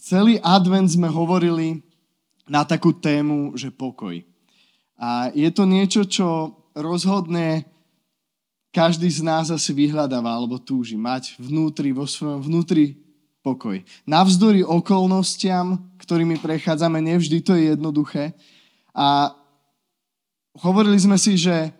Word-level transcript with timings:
celý 0.00 0.40
advent 0.40 0.88
sme 0.88 1.12
hovorili 1.12 1.84
na 2.48 2.64
takú 2.64 2.96
tému, 2.96 3.54
že 3.54 3.68
pokoj. 3.68 4.24
A 4.96 5.28
je 5.36 5.48
to 5.52 5.68
niečo, 5.68 6.02
čo 6.08 6.56
rozhodne 6.74 7.68
každý 8.70 9.10
z 9.10 9.20
nás 9.26 9.50
asi 9.50 9.74
vyhľadáva 9.74 10.30
alebo 10.30 10.58
túži 10.58 10.94
mať 10.94 11.36
vnútri, 11.36 11.90
vo 11.90 12.06
svojom 12.06 12.40
vnútri 12.42 12.98
pokoj. 13.42 13.82
Navzdory 14.06 14.62
okolnostiam, 14.62 15.78
ktorými 15.98 16.38
prechádzame, 16.38 17.02
nevždy 17.02 17.38
to 17.42 17.52
je 17.58 17.74
jednoduché. 17.74 18.36
A 18.94 19.34
hovorili 20.58 20.98
sme 20.98 21.18
si, 21.18 21.34
že 21.34 21.74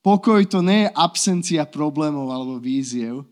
pokoj 0.00 0.40
to 0.48 0.64
nie 0.64 0.88
je 0.88 0.94
absencia 0.96 1.62
problémov 1.68 2.28
alebo 2.32 2.56
víziev, 2.56 3.24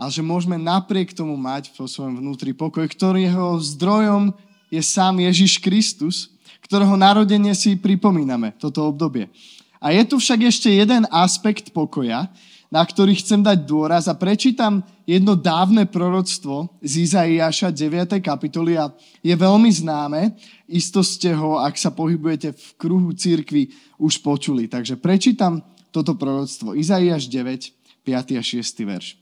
ale 0.00 0.08
že 0.08 0.24
môžeme 0.24 0.56
napriek 0.56 1.12
tomu 1.12 1.36
mať 1.36 1.76
vo 1.76 1.84
svojom 1.84 2.24
vnútri 2.24 2.56
pokoj, 2.56 2.88
ktorého 2.88 3.60
zdrojom 3.60 4.32
je 4.72 4.80
sám 4.80 5.20
Ježiš 5.20 5.60
Kristus, 5.60 6.32
ktorého 6.64 6.96
narodenie 6.96 7.52
si 7.52 7.76
pripomíname, 7.76 8.56
toto 8.56 8.88
obdobie. 8.88 9.28
A 9.76 9.92
je 9.92 10.00
tu 10.08 10.16
však 10.16 10.48
ešte 10.48 10.72
jeden 10.72 11.04
aspekt 11.12 11.76
pokoja, 11.76 12.32
na 12.72 12.80
ktorý 12.80 13.12
chcem 13.20 13.44
dať 13.44 13.68
dôraz 13.68 14.08
a 14.08 14.16
prečítam 14.16 14.80
jedno 15.04 15.36
dávne 15.36 15.84
proroctvo 15.84 16.70
z 16.80 17.04
Izaiáša 17.04 17.68
9. 17.68 18.24
kapitoly 18.24 18.80
a 18.80 18.88
je 19.20 19.34
veľmi 19.36 19.68
známe. 19.68 20.32
Isto 20.64 21.04
ste 21.04 21.36
ho, 21.36 21.60
ak 21.60 21.76
sa 21.76 21.92
pohybujete 21.92 22.56
v 22.56 22.66
kruhu 22.80 23.12
církvy, 23.12 23.68
už 24.00 24.24
počuli. 24.24 24.64
Takže 24.64 24.96
prečítam 24.96 25.60
toto 25.92 26.16
proroctvo. 26.16 26.72
Izaiáš 26.72 27.28
9, 27.28 27.74
5. 28.06 28.38
a 28.38 28.42
6. 28.46 28.64
verš. 28.88 29.19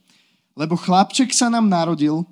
Lebo 0.59 0.75
chlapček 0.75 1.31
sa 1.31 1.47
nám 1.47 1.71
narodil, 1.71 2.27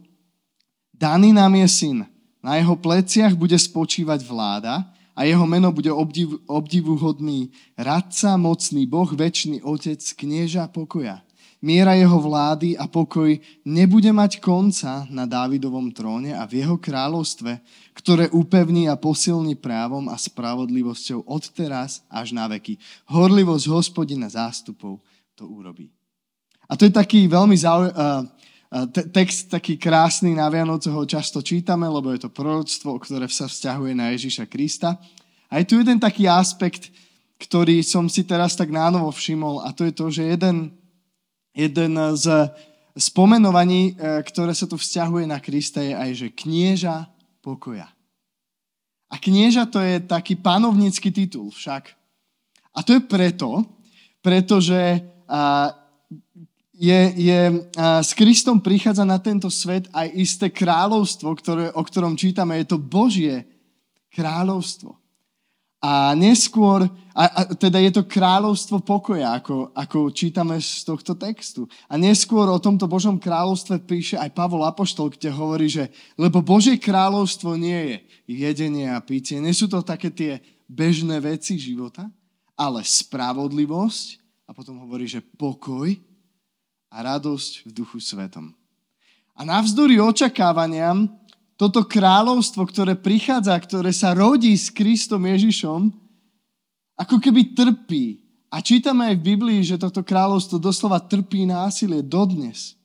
daný 0.92 1.32
nám 1.32 1.56
je 1.64 1.68
syn. 1.72 1.98
Na 2.44 2.60
jeho 2.60 2.76
pleciach 2.76 3.32
bude 3.40 3.56
spočívať 3.56 4.28
vláda 4.28 4.84
a 5.16 5.24
jeho 5.24 5.48
meno 5.48 5.72
bude 5.72 5.88
obdiv, 5.88 6.36
obdivuhodný 6.44 7.56
radca, 7.80 8.36
mocný 8.36 8.84
boh, 8.84 9.08
väčší 9.08 9.64
otec, 9.64 10.04
knieža 10.20 10.68
pokoja. 10.68 11.24
Miera 11.58 11.98
jeho 11.98 12.22
vlády 12.22 12.78
a 12.78 12.86
pokoj 12.86 13.34
nebude 13.66 14.14
mať 14.14 14.38
konca 14.38 15.10
na 15.10 15.26
Dávidovom 15.26 15.90
tróne 15.90 16.38
a 16.38 16.46
v 16.46 16.62
jeho 16.62 16.78
kráľovstve, 16.78 17.58
ktoré 17.98 18.30
upevní 18.30 18.86
a 18.86 18.94
posilní 18.94 19.58
právom 19.58 20.06
a 20.06 20.22
spravodlivosťou 20.22 21.26
od 21.26 21.44
teraz 21.58 22.06
až 22.14 22.38
na 22.38 22.46
veky. 22.46 22.78
Horlivosť 23.10 23.66
hospodina 23.74 24.30
zástupov 24.30 25.02
to 25.34 25.50
urobí. 25.50 25.97
A 26.68 26.76
to 26.76 26.86
je 26.88 26.94
taký 26.94 27.28
veľmi 27.28 27.56
zau... 27.56 27.88
text 29.16 29.48
taký 29.48 29.80
krásny 29.80 30.36
na 30.36 30.52
Vianoce 30.52 30.92
ho 30.92 31.08
často 31.08 31.40
čítame, 31.40 31.88
lebo 31.88 32.12
je 32.12 32.28
to 32.28 32.30
proroctvo, 32.30 33.00
ktoré 33.00 33.32
sa 33.32 33.48
vzťahuje 33.48 33.96
na 33.96 34.12
Ježiša 34.12 34.46
Krista. 34.52 35.00
A 35.48 35.64
je 35.64 35.66
tu 35.72 35.80
jeden 35.80 35.96
taký 35.96 36.28
aspekt, 36.28 36.92
ktorý 37.40 37.80
som 37.86 38.12
si 38.12 38.28
teraz 38.28 38.60
tak 38.60 38.68
nánovo 38.68 39.08
všimol 39.16 39.64
a 39.64 39.72
to 39.72 39.88
je 39.88 39.94
to, 39.96 40.06
že 40.12 40.24
jeden, 40.36 40.76
jeden 41.56 41.94
z 42.18 42.52
spomenovaní, 42.98 43.94
e, 43.94 44.26
ktoré 44.26 44.52
sa 44.58 44.66
tu 44.66 44.76
vzťahuje 44.76 45.30
na 45.30 45.38
Krista 45.38 45.86
je 45.86 45.94
aj, 45.94 46.12
že 46.18 46.28
knieža 46.34 47.06
pokoja. 47.46 47.88
A 49.08 49.16
knieža 49.22 49.70
to 49.70 49.80
je 49.80 50.04
taký 50.04 50.36
panovnícky 50.36 51.14
titul 51.14 51.54
však. 51.54 51.94
A 52.76 52.84
to 52.84 53.00
je 53.00 53.02
preto, 53.06 53.64
pretože 54.20 55.00
je, 56.78 57.02
je, 57.18 57.42
s 58.06 58.14
Kristom 58.14 58.62
prichádza 58.62 59.02
na 59.02 59.18
tento 59.18 59.50
svet 59.50 59.90
aj 59.90 60.14
isté 60.14 60.54
kráľovstvo, 60.54 61.34
ktoré, 61.34 61.66
o 61.74 61.82
ktorom 61.82 62.14
čítame. 62.14 62.62
Je 62.62 62.70
to 62.70 62.78
Božie 62.78 63.50
kráľovstvo. 64.14 64.94
A 65.78 66.14
neskôr, 66.18 66.90
a, 67.14 67.24
a 67.26 67.42
teda 67.54 67.78
je 67.82 68.02
to 68.02 68.04
kráľovstvo 68.06 68.82
pokoja, 68.82 69.38
ako, 69.38 69.70
ako 69.78 70.10
čítame 70.10 70.58
z 70.58 70.86
tohto 70.86 71.14
textu. 71.14 71.70
A 71.86 71.98
neskôr 71.98 72.50
o 72.50 72.62
tomto 72.62 72.90
Božom 72.90 73.22
kráľovstve 73.22 73.82
píše 73.86 74.18
aj 74.18 74.34
Pavol 74.34 74.66
Apoštol, 74.66 75.14
kde 75.14 75.30
hovorí, 75.30 75.70
že 75.70 75.94
lebo 76.18 76.42
Božie 76.42 76.82
kráľovstvo 76.82 77.58
nie 77.58 77.78
je 77.78 77.98
jedenie 78.26 78.90
a 78.90 79.02
pitie, 79.02 79.38
nie 79.38 79.54
sú 79.54 79.70
to 79.70 79.86
také 79.86 80.10
tie 80.10 80.42
bežné 80.66 81.22
veci 81.22 81.62
života, 81.62 82.10
ale 82.58 82.82
spravodlivosť, 82.82 84.08
a 84.50 84.56
potom 84.56 84.82
hovorí, 84.82 85.06
že 85.06 85.22
pokoj, 85.22 85.94
a 86.88 86.98
radosť 87.04 87.68
v 87.68 87.72
duchu 87.72 88.00
svetom. 88.00 88.56
A 89.38 89.46
navzdory 89.46 90.02
očakávaniam, 90.02 91.12
toto 91.58 91.86
kráľovstvo, 91.86 92.66
ktoré 92.70 92.94
prichádza, 92.94 93.58
ktoré 93.58 93.90
sa 93.90 94.14
rodí 94.14 94.54
s 94.54 94.70
Kristom 94.70 95.26
Ježišom, 95.26 95.90
ako 96.98 97.18
keby 97.18 97.54
trpí. 97.54 98.22
A 98.48 98.62
čítame 98.64 99.12
aj 99.12 99.16
v 99.20 99.28
Biblii, 99.36 99.62
že 99.62 99.78
toto 99.78 100.02
kráľovstvo 100.02 100.58
doslova 100.58 101.02
trpí 101.02 101.46
násilie 101.46 102.02
dodnes. 102.02 102.78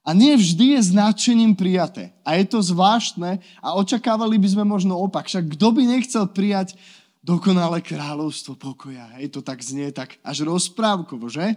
A 0.00 0.16
nie 0.16 0.32
vždy 0.32 0.80
je 0.80 0.90
značením 0.96 1.52
prijaté. 1.52 2.16
A 2.24 2.40
je 2.40 2.48
to 2.48 2.64
zvláštne 2.64 3.40
a 3.60 3.68
očakávali 3.76 4.40
by 4.40 4.48
sme 4.48 4.64
možno 4.64 4.96
opak. 4.96 5.28
Však 5.28 5.56
kto 5.56 5.76
by 5.76 5.82
nechcel 5.84 6.24
prijať 6.24 6.76
dokonalé 7.20 7.84
kráľovstvo 7.84 8.56
pokoja? 8.56 9.20
Hej, 9.20 9.36
to 9.36 9.40
tak 9.44 9.60
znie 9.60 9.92
tak 9.92 10.16
až 10.24 10.48
rozprávkovo, 10.48 11.28
že? 11.28 11.56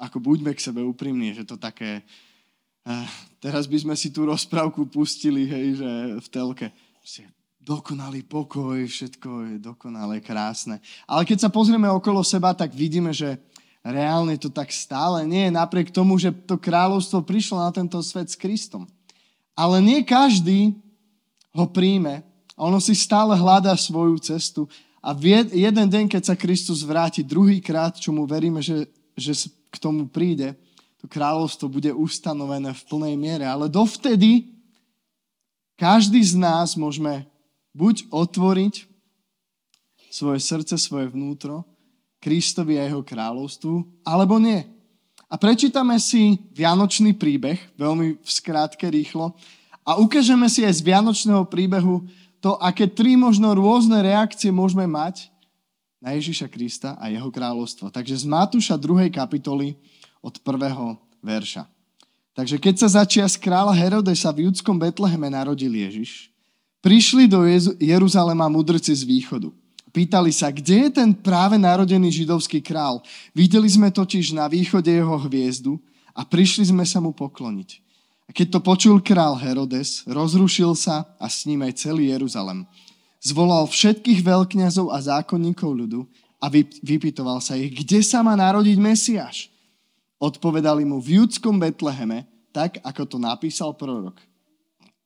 Ako 0.00 0.18
buďme 0.22 0.56
k 0.56 0.64
sebe 0.64 0.80
úprimní, 0.80 1.36
že 1.36 1.44
to 1.44 1.60
také... 1.60 2.00
Uh, 2.84 3.08
teraz 3.40 3.64
by 3.64 3.80
sme 3.80 3.94
si 3.96 4.12
tú 4.12 4.28
rozprávku 4.28 4.84
pustili, 4.88 5.48
hej, 5.48 5.80
že 5.80 5.90
v 6.20 6.28
telke. 6.28 6.66
Dokonalý 7.64 8.24
pokoj, 8.28 8.76
všetko 8.84 9.28
je 9.48 9.56
dokonalé, 9.56 10.20
krásne. 10.20 10.84
Ale 11.08 11.24
keď 11.24 11.48
sa 11.48 11.50
pozrieme 11.52 11.88
okolo 11.88 12.20
seba, 12.20 12.52
tak 12.52 12.76
vidíme, 12.76 13.08
že 13.12 13.40
reálne 13.80 14.36
to 14.40 14.52
tak 14.52 14.72
stále 14.72 15.24
nie 15.28 15.48
je, 15.48 15.56
napriek 15.56 15.92
tomu, 15.92 16.16
že 16.16 16.32
to 16.32 16.56
kráľovstvo 16.56 17.24
prišlo 17.24 17.60
na 17.60 17.72
tento 17.72 18.00
svet 18.00 18.32
s 18.32 18.36
Kristom. 18.36 18.88
Ale 19.56 19.80
nie 19.80 20.04
každý 20.04 20.76
ho 21.52 21.64
príjme 21.68 22.24
a 22.56 22.60
ono 22.64 22.80
si 22.80 22.92
stále 22.96 23.36
hľadá 23.36 23.76
svoju 23.76 24.16
cestu 24.20 24.68
a 25.04 25.12
jeden 25.52 25.86
deň, 25.92 26.04
keď 26.08 26.32
sa 26.32 26.34
Kristus 26.34 26.80
vráti 26.80 27.20
druhýkrát, 27.20 28.00
čo 28.00 28.08
mu 28.08 28.24
veríme, 28.24 28.64
že, 28.64 28.88
že 29.12 29.52
k 29.74 29.82
tomu 29.82 30.06
príde, 30.06 30.54
to 31.02 31.10
kráľovstvo 31.10 31.66
bude 31.66 31.90
ustanovené 31.90 32.70
v 32.70 32.82
plnej 32.86 33.14
miere. 33.18 33.44
Ale 33.44 33.66
dovtedy 33.66 34.54
každý 35.74 36.22
z 36.22 36.38
nás 36.38 36.78
môžeme 36.78 37.26
buď 37.74 38.06
otvoriť 38.14 38.86
svoje 40.14 40.38
srdce, 40.38 40.78
svoje 40.78 41.10
vnútro 41.10 41.66
Kristovi 42.22 42.78
a 42.78 42.86
jeho 42.86 43.02
kráľovstvu, 43.02 44.06
alebo 44.06 44.38
nie. 44.38 44.62
A 45.26 45.34
prečítame 45.34 45.98
si 45.98 46.38
Vianočný 46.54 47.18
príbeh, 47.18 47.58
veľmi 47.74 48.22
v 48.22 48.30
skrátke, 48.30 48.86
rýchlo, 48.86 49.34
a 49.84 50.00
ukážeme 50.00 50.48
si 50.48 50.64
aj 50.64 50.80
z 50.80 50.86
Vianočného 50.86 51.44
príbehu 51.44 52.06
to, 52.40 52.56
aké 52.56 52.88
tri 52.88 53.18
možno 53.18 53.52
rôzne 53.52 54.00
reakcie 54.00 54.48
môžeme 54.48 54.88
mať 54.88 55.33
na 56.04 56.12
Ježiša 56.12 56.52
Krista 56.52 57.00
a 57.00 57.08
jeho 57.08 57.32
kráľovstvo. 57.32 57.88
Takže 57.88 58.20
z 58.20 58.24
Matúša 58.28 58.76
2. 58.76 59.08
kapitoly 59.08 59.72
od 60.20 60.36
1. 60.36 61.00
verša. 61.24 61.64
Takže 62.36 62.60
keď 62.60 62.74
sa 62.76 62.88
začia 63.00 63.24
z 63.24 63.40
kráľa 63.40 63.72
Herodesa 63.72 64.28
v 64.28 64.52
judskom 64.52 64.76
Betleheme 64.76 65.32
narodil 65.32 65.72
Ježiš, 65.72 66.28
prišli 66.84 67.24
do 67.24 67.40
Jeruzalema 67.80 68.52
mudrci 68.52 68.92
z 68.92 69.00
východu. 69.00 69.48
Pýtali 69.94 70.28
sa, 70.28 70.52
kde 70.52 70.90
je 70.90 70.90
ten 70.92 71.16
práve 71.16 71.56
narodený 71.56 72.26
židovský 72.26 72.60
král. 72.60 73.00
Videli 73.32 73.70
sme 73.70 73.88
totiž 73.88 74.36
na 74.36 74.44
východe 74.44 74.92
jeho 74.92 75.16
hviezdu 75.24 75.80
a 76.12 76.20
prišli 76.26 76.68
sme 76.68 76.84
sa 76.84 77.00
mu 77.00 77.16
pokloniť. 77.16 77.80
A 78.28 78.30
keď 78.34 78.58
to 78.58 78.60
počul 78.60 79.00
král 79.00 79.40
Herodes, 79.40 80.04
rozrušil 80.04 80.76
sa 80.76 81.08
a 81.16 81.32
s 81.32 81.48
ním 81.48 81.64
aj 81.64 81.80
celý 81.80 82.12
Jeruzalem 82.12 82.68
zvolal 83.24 83.64
všetkých 83.64 84.20
veľkňazov 84.20 84.92
a 84.92 85.00
zákonníkov 85.00 85.70
ľudu 85.72 86.04
a 86.36 86.52
vypytoval 86.84 87.40
sa 87.40 87.56
ich, 87.56 87.72
kde 87.72 88.04
sa 88.04 88.20
má 88.20 88.36
narodiť 88.36 88.76
Mesiáš. 88.76 89.48
Odpovedali 90.20 90.84
mu 90.84 91.00
v 91.00 91.24
judskom 91.24 91.56
Betleheme, 91.56 92.28
tak 92.52 92.76
ako 92.84 93.02
to 93.08 93.16
napísal 93.16 93.72
prorok. 93.72 94.20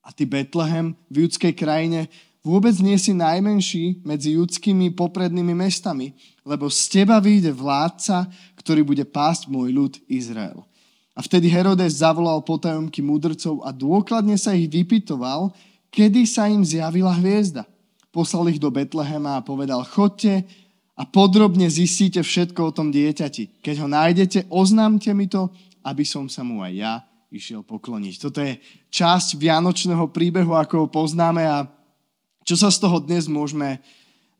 A 0.02 0.10
ty 0.10 0.26
Betlehem 0.26 0.98
v 1.06 1.24
judskej 1.24 1.54
krajine 1.54 2.10
vôbec 2.42 2.74
nie 2.82 2.98
si 2.98 3.14
najmenší 3.14 4.02
medzi 4.02 4.34
judskými 4.34 4.90
poprednými 4.98 5.54
mestami, 5.54 6.18
lebo 6.42 6.66
z 6.66 6.80
teba 6.90 7.22
vyjde 7.22 7.54
vládca, 7.54 8.26
ktorý 8.58 8.82
bude 8.82 9.04
pásť 9.06 9.46
môj 9.46 9.70
ľud 9.70 9.94
Izrael. 10.10 10.66
A 11.14 11.22
vtedy 11.22 11.50
Herodes 11.50 12.02
zavolal 12.02 12.42
potajomky 12.42 13.02
mudrcov 13.02 13.62
a 13.62 13.74
dôkladne 13.74 14.38
sa 14.38 14.54
ich 14.54 14.70
vypytoval, 14.70 15.50
kedy 15.90 16.26
sa 16.26 16.46
im 16.46 16.62
zjavila 16.62 17.10
hviezda 17.14 17.66
poslal 18.18 18.50
ich 18.50 18.58
do 18.58 18.74
Betlehema 18.74 19.38
a 19.38 19.46
povedal, 19.46 19.86
chodte 19.86 20.42
a 20.98 21.06
podrobne 21.06 21.70
zistíte 21.70 22.18
všetko 22.18 22.60
o 22.66 22.74
tom 22.74 22.90
dieťati. 22.90 23.62
Keď 23.62 23.74
ho 23.78 23.86
nájdete, 23.86 24.50
oznámte 24.50 25.14
mi 25.14 25.30
to, 25.30 25.46
aby 25.86 26.02
som 26.02 26.26
sa 26.26 26.42
mu 26.42 26.58
aj 26.66 26.74
ja 26.74 26.94
išiel 27.30 27.62
pokloniť. 27.62 28.14
Toto 28.18 28.42
je 28.42 28.58
časť 28.90 29.38
Vianočného 29.38 30.10
príbehu, 30.10 30.58
ako 30.58 30.74
ho 30.82 30.86
poznáme 30.90 31.46
a 31.46 31.70
čo 32.42 32.58
sa 32.58 32.74
z 32.74 32.82
toho 32.82 32.98
dnes 32.98 33.30
môžeme 33.30 33.78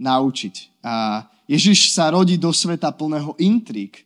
naučiť. 0.03 0.83
A 0.83 1.23
Ježiš 1.47 1.95
sa 1.95 2.11
rodí 2.11 2.35
do 2.35 2.51
sveta 2.51 2.91
plného 2.91 3.39
intrík. 3.39 4.03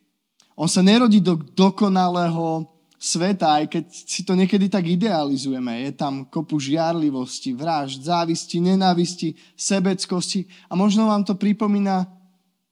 On 0.52 0.68
sa 0.68 0.84
nerodí 0.84 1.16
do 1.24 1.40
dokonalého 1.56 2.68
sveta, 3.02 3.58
aj 3.58 3.66
keď 3.66 3.84
si 3.90 4.22
to 4.22 4.38
niekedy 4.38 4.70
tak 4.70 4.86
idealizujeme. 4.86 5.90
Je 5.90 5.90
tam 5.90 6.22
kopu 6.22 6.62
žiarlivosti, 6.62 7.50
vražd, 7.50 8.06
závisti, 8.06 8.62
nenávisti, 8.62 9.34
sebeckosti 9.58 10.46
a 10.70 10.78
možno 10.78 11.10
vám 11.10 11.26
to 11.26 11.34
pripomína 11.34 12.06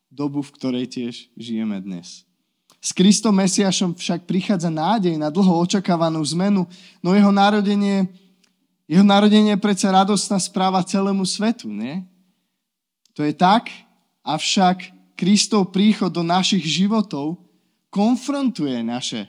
dobu, 0.06 0.46
v 0.46 0.54
ktorej 0.54 0.86
tiež 0.86 1.26
žijeme 1.34 1.82
dnes. 1.82 2.22
S 2.78 2.94
Kristom 2.94 3.34
Mesiašom 3.42 3.98
však 3.98 4.24
prichádza 4.30 4.70
nádej 4.70 5.18
na 5.18 5.34
dlho 5.34 5.50
očakávanú 5.66 6.22
zmenu, 6.32 6.62
no 7.02 7.10
jeho 7.12 7.34
narodenie, 7.34 8.06
jeho 8.86 9.02
narodenie 9.02 9.58
je 9.58 9.60
predsa 9.60 9.90
radostná 9.90 10.38
správa 10.38 10.80
celému 10.86 11.26
svetu, 11.26 11.66
nie? 11.66 12.06
To 13.18 13.26
je 13.26 13.34
tak, 13.34 13.66
avšak 14.22 14.94
Kristov 15.18 15.74
príchod 15.74 16.08
do 16.08 16.22
našich 16.22 16.64
životov 16.64 17.36
konfrontuje 17.92 18.80
naše 18.80 19.28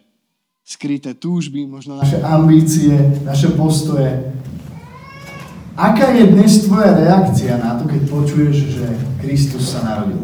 skryté 0.61 1.17
túžby, 1.17 1.65
možno 1.65 1.97
naše 1.97 2.21
ambície, 2.21 2.93
naše 3.25 3.51
postoje. 3.57 4.31
Aká 5.75 6.13
je 6.13 6.29
dnes 6.29 6.67
tvoja 6.67 6.93
reakcia 6.93 7.57
na 7.57 7.79
to, 7.79 7.89
keď 7.89 8.01
počuješ, 8.05 8.55
že 8.77 8.87
Kristus 9.23 9.73
sa 9.73 9.81
narodil? 9.81 10.21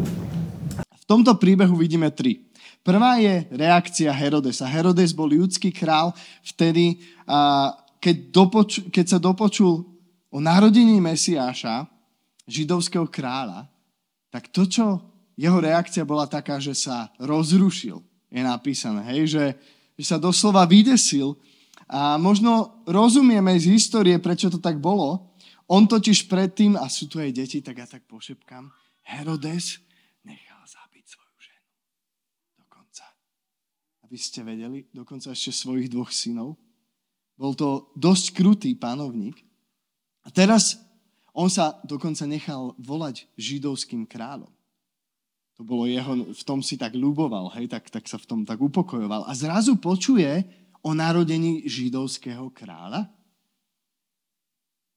V 0.78 1.04
tomto 1.08 1.34
príbehu 1.40 1.74
vidíme 1.74 2.12
tri. 2.12 2.46
Prvá 2.84 3.18
je 3.18 3.48
reakcia 3.50 4.12
Herodesa. 4.12 4.68
Herodes 4.68 5.10
bol 5.16 5.28
judský 5.32 5.74
král 5.74 6.14
vtedy, 6.44 7.00
keď, 7.98 8.16
dopoču, 8.30 8.86
keď 8.92 9.04
sa 9.04 9.18
dopočul 9.18 9.82
o 10.28 10.38
narodení 10.38 11.00
Mesiáša, 11.00 11.88
židovského 12.48 13.04
kráľa, 13.08 13.68
tak 14.32 14.48
to, 14.48 14.64
čo 14.64 15.00
jeho 15.36 15.60
reakcia 15.60 16.04
bola 16.04 16.24
taká, 16.24 16.56
že 16.60 16.72
sa 16.72 17.12
rozrušil, 17.20 18.00
je 18.28 18.42
napísané, 18.44 19.04
hej, 19.12 19.36
že, 19.36 19.44
že 19.98 20.04
sa 20.06 20.16
doslova 20.22 20.62
vydesil. 20.64 21.34
A 21.90 22.14
možno 22.16 22.84
rozumieme 22.86 23.58
z 23.58 23.74
histórie, 23.74 24.14
prečo 24.22 24.46
to 24.48 24.62
tak 24.62 24.78
bolo. 24.78 25.34
On 25.66 25.84
totiž 25.84 26.30
predtým, 26.30 26.78
a 26.78 26.86
sú 26.86 27.10
tu 27.10 27.18
aj 27.18 27.34
deti, 27.34 27.58
tak 27.60 27.82
ja 27.82 27.86
tak 27.90 28.06
pošepkám, 28.06 28.70
Herodes 29.02 29.82
aby 34.08 34.16
ste 34.16 34.40
vedeli, 34.40 34.88
dokonca 34.88 35.36
ešte 35.36 35.52
svojich 35.52 35.92
dvoch 35.92 36.08
synov. 36.08 36.56
Bol 37.36 37.52
to 37.52 37.92
dosť 37.92 38.32
krutý 38.32 38.72
panovník. 38.72 39.36
A 40.24 40.32
teraz 40.32 40.80
on 41.36 41.52
sa 41.52 41.76
dokonca 41.84 42.24
nechal 42.24 42.72
volať 42.80 43.28
židovským 43.36 44.08
kráľom. 44.08 44.48
To 45.58 45.66
bolo 45.66 45.90
jeho, 45.90 46.30
v 46.30 46.42
tom 46.46 46.62
si 46.62 46.78
tak 46.78 46.94
ľuboval, 46.94 47.50
hej, 47.58 47.66
tak, 47.66 47.90
tak 47.90 48.06
sa 48.06 48.14
v 48.14 48.26
tom 48.30 48.40
tak 48.46 48.62
upokojoval. 48.62 49.26
A 49.26 49.34
zrazu 49.34 49.74
počuje 49.74 50.46
o 50.86 50.94
narodení 50.94 51.66
židovského 51.66 52.46
kráľa. 52.54 53.10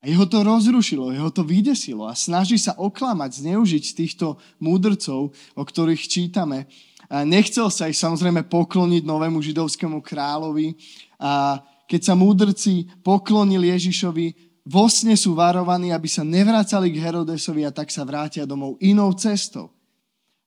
A 0.01 0.09
jeho 0.09 0.25
to 0.29 0.45
rozrušilo, 0.45 1.13
jeho 1.13 1.33
to 1.33 1.41
vydesilo 1.41 2.05
a 2.05 2.13
snaží 2.13 2.61
sa 2.61 2.77
oklamať, 2.77 3.41
zneužiť 3.41 3.83
týchto 3.97 4.37
múdrcov, 4.61 5.33
o 5.33 5.63
ktorých 5.65 6.05
čítame. 6.05 6.69
Nechcel 7.09 7.69
sa 7.73 7.89
ich 7.89 7.97
samozrejme 7.97 8.45
pokloniť 8.45 9.01
novému 9.01 9.41
židovskému 9.41 9.97
kráľovi. 10.01 10.77
A 11.21 11.61
keď 11.89 12.01
sa 12.01 12.13
múdrci 12.13 12.85
poklonili 13.01 13.73
Ježišovi, 13.73 14.61
vo 14.65 14.85
sne 14.89 15.17
sú 15.17 15.33
varovaní, 15.33 15.89
aby 15.89 16.05
sa 16.05 16.21
nevracali 16.21 16.93
k 16.93 17.01
Herodesovi 17.01 17.65
a 17.65 17.73
tak 17.73 17.89
sa 17.89 18.05
vrátia 18.05 18.45
domov 18.45 18.77
inou 18.77 19.09
cestou. 19.17 19.73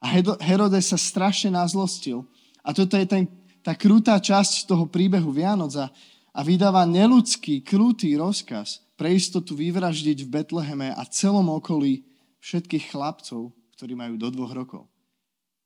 A 0.04 0.20
Herodes 0.44 0.92
sa 0.92 1.00
strašne 1.00 1.56
nazlostil. 1.56 2.28
A 2.60 2.76
toto 2.76 3.00
je 3.00 3.08
ten, 3.08 3.24
tá 3.64 3.72
krutá 3.72 4.20
časť 4.20 4.68
toho 4.68 4.84
príbehu 4.84 5.32
Vianoc 5.32 5.72
a, 5.80 5.88
a 6.36 6.40
vydáva 6.44 6.84
neludský, 6.84 7.64
krutý 7.64 8.12
rozkaz 8.20 8.84
pre 9.00 9.16
istotu 9.16 9.56
vyvraždiť 9.56 10.28
v 10.28 10.28
Betleheme 10.28 10.92
a 10.92 11.02
celom 11.08 11.48
okolí 11.48 12.04
všetkých 12.44 12.92
chlapcov, 12.92 13.56
ktorí 13.80 13.96
majú 13.96 14.20
do 14.20 14.28
dvoch 14.28 14.52
rokov. 14.52 14.84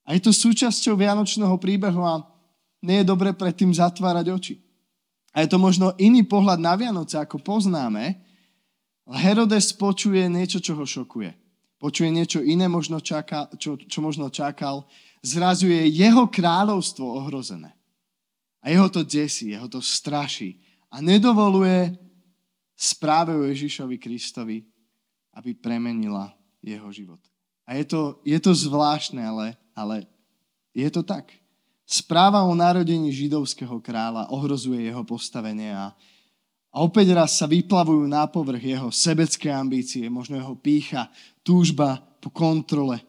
A 0.07 0.15
je 0.15 0.23
to 0.23 0.31
súčasťou 0.31 0.95
Vianočného 0.95 1.59
príbehu 1.59 2.01
a 2.07 2.23
nie 2.79 3.03
je 3.03 3.11
dobre 3.11 3.35
predtým 3.35 3.75
zatvárať 3.75 4.27
oči. 4.31 4.55
A 5.35 5.43
je 5.43 5.51
to 5.51 5.59
možno 5.59 5.93
iný 5.99 6.23
pohľad 6.23 6.63
na 6.63 6.79
Vianoce, 6.79 7.19
ako 7.19 7.43
poznáme. 7.43 8.23
Herodes 9.05 9.75
počuje 9.75 10.25
niečo, 10.31 10.63
čo 10.63 10.79
ho 10.79 10.87
šokuje. 10.87 11.48
Počuje 11.79 12.11
niečo 12.11 12.43
iné, 12.43 12.67
možno 12.67 12.99
čaká, 12.99 13.47
čo, 13.55 13.79
čo 13.79 14.03
možno 14.03 14.29
čakal. 14.31 14.87
Zrazu 15.23 15.71
je 15.71 15.87
jeho 15.95 16.27
kráľovstvo 16.27 17.07
ohrozené. 17.07 17.75
A 18.59 18.75
jeho 18.75 18.91
to 18.91 19.07
desí, 19.07 19.55
jeho 19.55 19.71
to 19.71 19.79
straší. 19.79 20.59
A 20.91 20.99
nedovoluje 20.99 21.95
správe 22.75 23.35
o 23.35 23.47
Ježišovi 23.47 23.97
Kristovi, 23.99 24.67
aby 25.39 25.55
premenila 25.55 26.35
jeho 26.59 26.91
život. 26.91 27.23
A 27.63 27.79
je 27.79 27.87
to, 27.87 28.19
je 28.27 28.39
to 28.43 28.51
zvláštne, 28.51 29.23
ale 29.23 29.55
ale 29.79 30.03
je 30.75 30.91
to 30.91 31.07
tak. 31.07 31.31
Správa 31.87 32.43
o 32.43 32.53
narodení 32.53 33.15
židovského 33.15 33.79
kráľa 33.79 34.29
ohrozuje 34.35 34.91
jeho 34.91 35.07
postavenie 35.07 35.73
a, 35.73 35.95
a 36.79 36.87
opäť 36.87 37.11
raz 37.11 37.35
sa 37.35 37.51
vyplavujú 37.51 38.07
na 38.07 38.23
povrch 38.31 38.63
jeho 38.63 38.95
sebecké 38.95 39.51
ambície, 39.51 40.07
možno 40.07 40.39
jeho 40.39 40.55
pícha, 40.55 41.11
túžba 41.43 41.99
po 42.23 42.31
kontrole. 42.31 43.03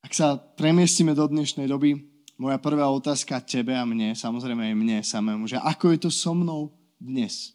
Ak 0.00 0.16
sa 0.16 0.40
premiestime 0.40 1.12
do 1.12 1.28
dnešnej 1.28 1.68
doby, 1.68 2.00
moja 2.40 2.56
prvá 2.56 2.88
otázka 2.88 3.44
tebe 3.44 3.76
a 3.76 3.84
mne, 3.84 4.16
samozrejme 4.16 4.72
aj 4.72 4.76
mne 4.80 4.98
samému, 5.04 5.44
že 5.44 5.60
ako 5.60 5.92
je 5.92 5.98
to 6.00 6.08
so 6.08 6.32
mnou 6.32 6.72
dnes? 6.96 7.52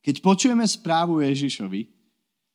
Keď 0.00 0.24
počujeme 0.24 0.64
správu 0.64 1.20
Ježišovi, 1.20 1.84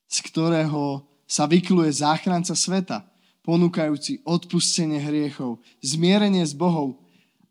z 0.09 0.17
ktorého 0.25 1.05
sa 1.29 1.45
vykluje 1.45 2.01
záchranca 2.01 2.57
sveta, 2.57 3.05
ponúkajúci 3.45 4.25
odpustenie 4.25 4.97
hriechov, 5.05 5.61
zmierenie 5.85 6.41
s 6.41 6.57
Bohom, 6.57 6.97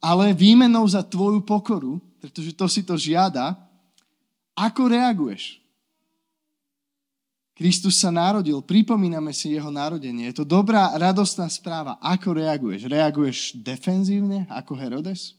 ale 0.05 0.37
výmenou 0.37 0.85
za 0.85 1.01
tvoju 1.01 1.41
pokoru, 1.41 1.97
pretože 2.21 2.53
to 2.53 2.69
si 2.69 2.85
to 2.85 3.01
žiada, 3.01 3.57
ako 4.53 4.93
reaguješ? 4.93 5.65
Kristus 7.55 8.03
sa 8.03 8.11
narodil, 8.11 8.61
pripomíname 8.61 9.31
si 9.31 9.55
jeho 9.55 9.71
narodenie. 9.71 10.29
Je 10.29 10.43
to 10.43 10.45
dobrá, 10.45 10.91
radostná 10.99 11.47
správa. 11.49 11.97
Ako 12.03 12.35
reaguješ? 12.35 12.91
Reaguješ 12.91 13.39
defenzívne, 13.57 14.45
ako 14.51 14.75
Herodes? 14.75 15.39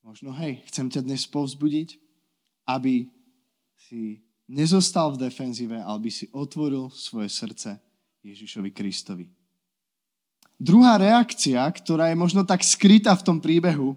Možno, 0.00 0.32
hej, 0.32 0.64
chcem 0.72 0.88
ťa 0.88 1.04
dnes 1.04 1.28
povzbudiť, 1.28 2.00
aby 2.64 3.04
si 3.76 4.24
nezostal 4.48 5.12
v 5.12 5.28
defenzíve, 5.28 5.76
ale 5.76 6.08
by 6.08 6.10
si 6.10 6.26
otvoril 6.32 6.88
svoje 6.90 7.28
srdce 7.28 7.76
Ježišovi 8.24 8.72
Kristovi. 8.72 9.28
Druhá 10.60 11.00
reakcia, 11.00 11.64
ktorá 11.72 12.12
je 12.12 12.20
možno 12.20 12.44
tak 12.44 12.60
skrytá 12.60 13.16
v 13.16 13.24
tom 13.24 13.40
príbehu, 13.40 13.96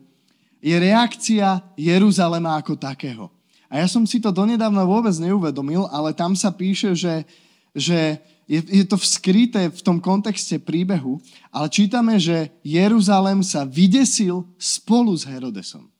je 0.63 0.71
reakcia 0.71 1.59
Jeruzalema 1.75 2.55
ako 2.55 2.79
takého. 2.79 3.27
A 3.67 3.83
ja 3.83 3.87
som 3.91 4.07
si 4.07 4.23
to 4.23 4.31
donedávna 4.31 4.87
vôbec 4.87 5.11
neuvedomil, 5.19 5.91
ale 5.91 6.15
tam 6.15 6.39
sa 6.39 6.55
píše, 6.55 6.95
že, 6.95 7.27
že 7.75 8.15
je, 8.47 8.63
je 8.63 8.83
to 8.87 8.95
skryté 8.95 9.67
v 9.67 9.81
tom 9.83 9.99
kontexte 9.99 10.55
príbehu, 10.55 11.19
ale 11.51 11.67
čítame, 11.67 12.15
že 12.15 12.47
Jeruzalem 12.63 13.43
sa 13.43 13.67
vydesil 13.67 14.47
spolu 14.55 15.11
s 15.19 15.27
Herodesom. 15.27 15.91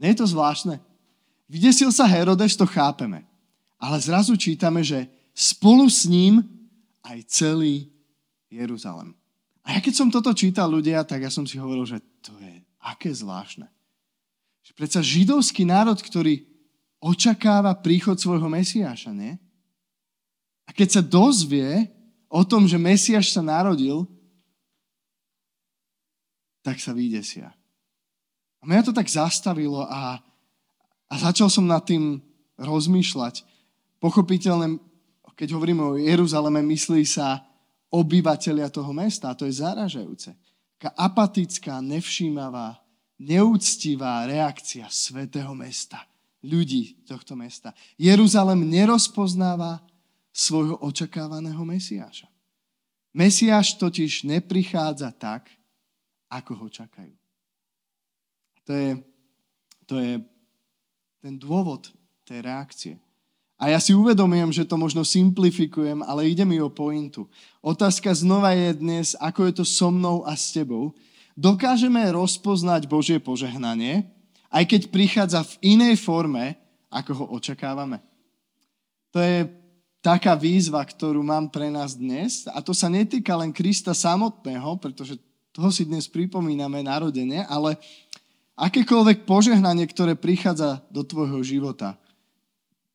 Nie 0.00 0.16
je 0.16 0.24
to 0.24 0.32
zvláštne? 0.32 0.80
Vydesil 1.44 1.92
sa 1.92 2.08
Herodes, 2.08 2.56
to 2.56 2.64
chápeme. 2.64 3.28
Ale 3.76 4.00
zrazu 4.00 4.32
čítame, 4.40 4.80
že 4.80 5.12
spolu 5.36 5.92
s 5.92 6.08
ním 6.08 6.40
aj 7.04 7.20
celý 7.28 7.92
Jeruzalem. 8.48 9.12
A 9.62 9.78
ja 9.78 9.80
keď 9.80 9.94
som 9.94 10.08
toto 10.10 10.34
čítal 10.34 10.66
ľudia, 10.70 11.06
tak 11.06 11.22
ja 11.22 11.30
som 11.30 11.46
si 11.46 11.58
hovoril, 11.58 11.86
že 11.86 12.02
to 12.22 12.34
je 12.42 12.62
aké 12.82 13.14
zvláštne. 13.14 13.70
Že 14.66 14.72
predsa 14.74 15.00
židovský 15.02 15.62
národ, 15.62 15.98
ktorý 15.98 16.42
očakáva 17.02 17.74
príchod 17.78 18.18
svojho 18.18 18.46
Mesiáša, 18.50 19.14
nie? 19.14 19.38
A 20.66 20.70
keď 20.70 20.98
sa 20.98 21.02
dozvie 21.02 21.90
o 22.30 22.42
tom, 22.46 22.66
že 22.66 22.78
Mesiáš 22.78 23.34
sa 23.34 23.42
narodil, 23.42 24.06
tak 26.62 26.78
sa 26.78 26.94
vydesia. 26.94 27.50
A 28.62 28.66
mňa 28.66 28.86
to 28.86 28.94
tak 28.94 29.10
zastavilo 29.10 29.82
a, 29.82 30.22
a 31.10 31.14
začal 31.18 31.50
som 31.50 31.66
nad 31.66 31.82
tým 31.82 32.22
rozmýšľať. 32.58 33.42
Pochopiteľne 33.98 34.78
keď 35.42 35.58
hovoríme 35.58 35.82
o 35.82 35.98
Jeruzaleme, 35.98 36.62
myslí 36.62 37.02
sa 37.02 37.42
obyvateľia 37.92 38.72
toho 38.72 38.90
mesta. 38.96 39.30
A 39.30 39.36
to 39.36 39.44
je 39.44 39.60
zaražajúce. 39.60 40.32
Taká 40.80 40.90
apatická, 40.96 41.78
nevšímavá, 41.84 42.80
neúctivá 43.20 44.26
reakcia 44.26 44.88
svätého 44.90 45.52
mesta, 45.54 46.02
ľudí 46.42 46.98
tohto 47.06 47.38
mesta. 47.38 47.70
Jeruzalem 47.94 48.66
nerozpoznáva 48.66 49.84
svojho 50.32 50.80
očakávaného 50.80 51.60
Mesiáša. 51.62 52.26
Mesiáš 53.12 53.76
totiž 53.76 54.24
neprichádza 54.24 55.12
tak, 55.12 55.52
ako 56.32 56.64
ho 56.64 56.68
čakajú. 56.72 57.12
To 58.64 58.72
je, 58.72 58.90
to 59.84 60.00
je 60.00 60.12
ten 61.20 61.36
dôvod 61.36 61.92
tej 62.24 62.40
reakcie. 62.40 62.94
A 63.62 63.70
ja 63.70 63.78
si 63.78 63.94
uvedomujem, 63.94 64.50
že 64.50 64.66
to 64.66 64.74
možno 64.74 65.06
simplifikujem, 65.06 66.02
ale 66.02 66.26
ide 66.26 66.42
mi 66.42 66.58
o 66.58 66.66
pointu. 66.66 67.30
Otázka 67.62 68.10
znova 68.10 68.50
je 68.58 68.74
dnes, 68.74 69.14
ako 69.22 69.46
je 69.46 69.52
to 69.54 69.64
so 69.64 69.86
mnou 69.94 70.26
a 70.26 70.34
s 70.34 70.50
tebou. 70.50 70.90
Dokážeme 71.38 72.02
rozpoznať 72.10 72.90
Božie 72.90 73.22
požehnanie, 73.22 74.10
aj 74.50 74.66
keď 74.66 74.80
prichádza 74.90 75.46
v 75.46 75.78
inej 75.78 76.02
forme, 76.02 76.58
ako 76.90 77.22
ho 77.22 77.24
očakávame. 77.38 78.02
To 79.14 79.22
je 79.22 79.46
taká 80.02 80.34
výzva, 80.34 80.82
ktorú 80.82 81.22
mám 81.22 81.46
pre 81.46 81.70
nás 81.70 81.94
dnes. 81.94 82.50
A 82.50 82.58
to 82.66 82.74
sa 82.74 82.90
netýka 82.90 83.38
len 83.38 83.54
Krista 83.54 83.94
samotného, 83.94 84.74
pretože 84.82 85.22
toho 85.54 85.70
si 85.70 85.86
dnes 85.86 86.10
pripomíname 86.10 86.82
narodenie, 86.82 87.46
ale 87.46 87.78
akékoľvek 88.58 89.22
požehnanie, 89.22 89.86
ktoré 89.86 90.18
prichádza 90.18 90.82
do 90.90 91.06
tvojho 91.06 91.38
života– 91.46 91.94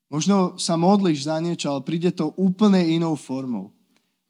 Možno 0.08 0.56
sa 0.56 0.80
modlíš 0.80 1.28
za 1.28 1.36
niečo, 1.44 1.68
ale 1.68 1.84
príde 1.84 2.16
to 2.16 2.32
úplne 2.40 2.80
inou 2.80 3.20
formou. 3.20 3.76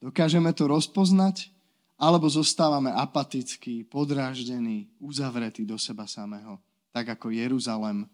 Dokážeme 0.02 0.50
to 0.54 0.66
rozpoznať, 0.66 1.54
alebo 1.98 2.30
zostávame 2.30 2.94
apatickí, 2.94 3.86
podráždení, 3.86 4.90
uzavretí 5.02 5.66
do 5.66 5.78
seba 5.82 6.06
samého, 6.06 6.62
tak 6.94 7.18
ako 7.18 7.34
Jeruzalem, 7.34 8.06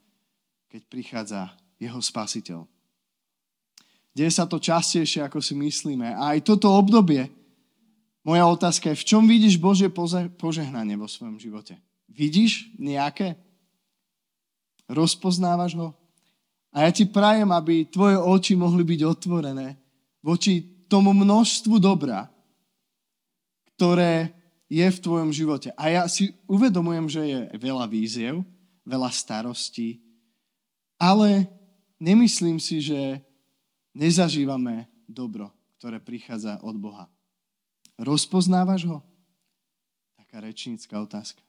keď 0.71 0.81
prichádza 0.87 1.41
jeho 1.79 1.99
spasiteľ. 1.99 2.63
Deje 4.15 4.31
sa 4.31 4.47
to 4.47 4.61
častejšie, 4.61 5.25
ako 5.25 5.43
si 5.43 5.57
myslíme. 5.57 6.15
A 6.15 6.37
aj 6.37 6.47
toto 6.47 6.71
obdobie, 6.71 7.27
moja 8.23 8.47
otázka 8.47 8.93
je, 8.93 9.01
v 9.03 9.07
čom 9.07 9.23
vidíš 9.27 9.59
Božie 9.59 9.91
požehnanie 10.39 10.95
vo 10.95 11.11
svojom 11.11 11.35
živote? 11.35 11.75
Vidíš 12.07 12.71
nejaké? 12.79 13.35
Rozpoznávaš 14.87 15.75
ho? 15.75 15.91
A 16.73 16.89
ja 16.89 16.91
ti 16.91 17.05
prajem, 17.05 17.53
aby 17.53 17.85
tvoje 17.85 18.17
oči 18.17 18.57
mohli 18.57 18.81
byť 18.81 19.01
otvorené 19.05 19.77
voči 20.25 20.65
tomu 20.89 21.13
množstvu 21.13 21.77
dobra, 21.77 22.25
ktoré 23.77 24.33
je 24.65 24.87
v 24.89 25.01
tvojom 25.05 25.29
živote. 25.29 25.69
A 25.77 25.93
ja 25.93 26.03
si 26.09 26.33
uvedomujem, 26.49 27.05
že 27.05 27.21
je 27.21 27.39
veľa 27.61 27.85
víziev, 27.85 28.41
veľa 28.89 29.13
starostí, 29.13 30.01
ale 30.97 31.45
nemyslím 32.01 32.57
si, 32.57 32.81
že 32.81 33.21
nezažívame 33.93 34.89
dobro, 35.05 35.53
ktoré 35.77 36.01
prichádza 36.01 36.57
od 36.65 36.73
Boha. 36.81 37.05
Rozpoznávaš 38.01 38.89
ho? 38.89 39.05
Taká 40.17 40.41
rečnícka 40.41 40.97
otázka. 40.97 41.43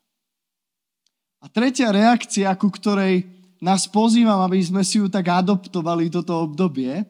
A 1.40 1.48
tretia 1.48 1.92
reakcia, 1.92 2.52
ku 2.56 2.68
ktorej 2.68 3.24
nás 3.64 3.88
pozývam, 3.88 4.44
aby 4.44 4.60
sme 4.60 4.84
si 4.84 5.00
ju 5.00 5.08
tak 5.08 5.24
adoptovali 5.32 6.12
toto 6.12 6.36
obdobie, 6.36 7.00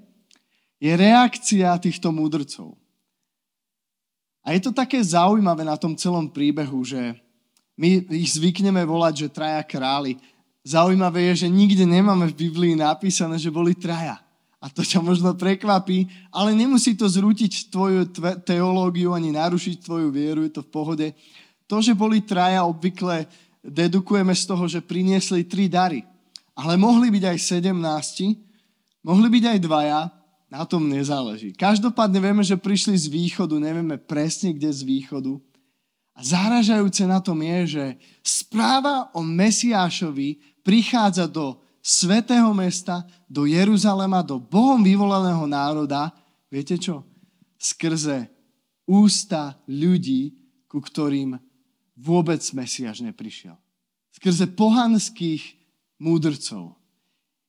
je 0.79 0.93
reakcia 0.95 1.75
týchto 1.83 2.15
múdrcov. 2.15 2.79
A 4.47 4.55
je 4.55 4.61
to 4.63 4.71
také 4.71 5.03
zaujímavé 5.03 5.67
na 5.67 5.75
tom 5.75 5.99
celom 5.99 6.31
príbehu, 6.31 6.87
že 6.87 7.19
my 7.75 8.07
ich 8.15 8.39
zvykneme 8.39 8.87
volať, 8.87 9.27
že 9.27 9.35
traja 9.35 9.65
králi. 9.67 10.15
Zaujímavé 10.63 11.35
je, 11.35 11.45
že 11.45 11.49
nikde 11.51 11.83
nemáme 11.83 12.31
v 12.31 12.47
Biblii 12.47 12.79
napísané, 12.79 13.35
že 13.41 13.51
boli 13.51 13.75
traja. 13.75 14.23
A 14.63 14.71
to 14.71 14.87
ťa 14.87 15.03
možno 15.03 15.35
prekvapí, 15.35 16.09
ale 16.33 16.57
nemusí 16.57 16.95
to 16.95 17.05
zrútiť 17.05 17.69
tvoju 17.69 18.15
teológiu 18.47 19.13
ani 19.13 19.35
narušiť 19.35 19.85
tvoju 19.85 20.09
vieru, 20.09 20.41
je 20.47 20.53
to 20.55 20.63
v 20.65 20.73
pohode. 20.73 21.07
To, 21.69 21.81
že 21.83 21.93
boli 21.97 22.25
traja, 22.25 22.65
obvykle 22.65 23.29
dedukujeme 23.65 24.33
z 24.37 24.45
toho, 24.45 24.65
že 24.69 24.85
priniesli 24.85 25.49
tri 25.49 25.69
dary. 25.69 26.05
Ale 26.55 26.79
mohli 26.79 27.11
byť 27.11 27.25
aj 27.35 27.39
17, 27.63 29.05
mohli 29.05 29.29
byť 29.29 29.45
aj 29.51 29.59
dvaja, 29.59 30.01
na 30.55 30.63
tom 30.63 30.87
nezáleží. 30.87 31.51
Každopádne 31.51 32.23
vieme, 32.23 32.47
že 32.47 32.55
prišli 32.55 32.95
z 32.95 33.11
východu, 33.11 33.59
nevieme 33.59 33.99
presne 33.99 34.55
kde 34.55 34.71
z 34.71 34.87
východu. 34.87 35.35
A 36.15 36.23
záražajúce 36.23 37.03
na 37.11 37.19
tom 37.19 37.43
je, 37.43 37.59
že 37.67 37.85
správa 38.23 39.11
o 39.19 39.27
Mesiášovi 39.27 40.63
prichádza 40.63 41.27
do 41.27 41.59
svetého 41.83 42.55
mesta, 42.55 43.03
do 43.27 43.51
Jeruzalema, 43.51 44.23
do 44.23 44.39
Bohom 44.39 44.79
vyvolaného 44.79 45.43
národa. 45.51 46.15
Viete 46.47 46.79
čo? 46.79 47.03
Skrze 47.59 48.31
ústa 48.87 49.59
ľudí, 49.67 50.39
ku 50.71 50.79
ktorým 50.79 51.35
vôbec 51.99 52.41
Mesiáš 52.55 53.03
neprišiel. 53.03 53.59
Skrze 54.15 54.47
pohanských 54.55 55.64
múdrcov. 56.05 56.77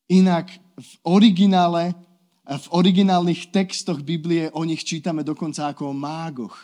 Inak 0.08 0.48
v 0.80 0.92
originále, 1.04 1.92
v 2.48 2.68
originálnych 2.72 3.52
textoch 3.52 4.00
Biblie 4.00 4.48
o 4.56 4.64
nich 4.64 4.88
čítame 4.88 5.28
dokonca 5.28 5.68
ako 5.68 5.92
o 5.92 5.98
mágoch. 5.98 6.56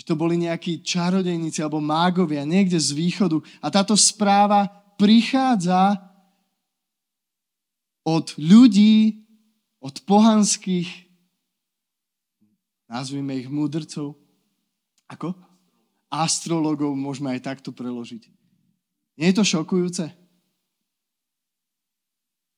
Že 0.00 0.04
to 0.08 0.14
boli 0.16 0.40
nejakí 0.40 0.80
čarodejníci 0.80 1.60
alebo 1.60 1.84
mágovia 1.84 2.48
niekde 2.48 2.80
z 2.80 2.96
východu. 2.96 3.44
A 3.60 3.68
táto 3.68 3.92
správa 3.92 4.72
prichádza 4.96 6.00
od 8.00 8.32
ľudí, 8.40 9.20
od 9.82 10.00
pohanských, 10.08 10.88
nazvime 12.88 13.36
ich 13.36 13.52
múdrcov, 13.52 14.16
ako? 15.10 15.36
Astrologov 16.12 16.96
môžeme 16.96 17.34
aj 17.36 17.40
takto 17.44 17.72
preložiť. 17.72 18.30
Nie 19.18 19.32
je 19.32 19.36
to 19.42 19.44
šokujúce? 19.44 20.21